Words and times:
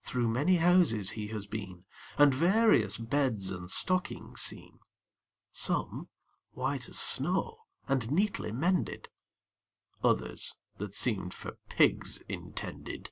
Through 0.00 0.28
many 0.28 0.56
houses 0.56 1.10
he 1.10 1.26
has 1.26 1.46
been, 1.46 1.84
And 2.16 2.32
various 2.32 2.96
beds 2.96 3.50
and 3.50 3.70
stockings 3.70 4.40
seen; 4.40 4.78
Some, 5.52 6.08
white 6.52 6.88
as 6.88 6.98
snow, 6.98 7.64
and 7.86 8.10
neatly 8.10 8.50
mended, 8.50 9.10
Others, 10.02 10.56
that 10.78 10.94
seemed 10.94 11.34
for 11.34 11.58
pigs 11.68 12.16
intended. 12.30 13.10